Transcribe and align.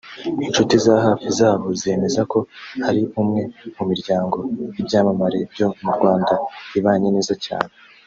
Inshuti 0.45 0.75
za 0.85 0.95
hafi 1.05 1.27
zabo 1.39 1.67
zemeza 1.81 2.21
ko 2.31 2.39
ari 2.87 3.01
umwe 3.21 3.41
mu 3.75 3.83
miryango 3.91 4.37
y’ibyamamare 4.73 5.39
byo 5.53 5.67
mu 5.83 5.91
Rwanda 5.97 6.33
ibanye 6.79 7.09
neza 7.17 7.33
cyane 7.45 7.71